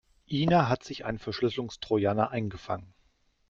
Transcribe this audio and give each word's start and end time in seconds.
Ina 0.31 0.67
hat 0.67 0.83
sich 0.83 1.05
einen 1.05 1.19
Verschlüsselungstrojaner 1.19 2.31
eingefangen. 2.31 2.95